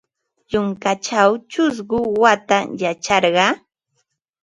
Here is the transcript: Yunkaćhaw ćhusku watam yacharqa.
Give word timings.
Yunkaćhaw 0.51 1.31
ćhusku 1.51 1.99
watam 2.21 2.65
yacharqa. 2.81 3.47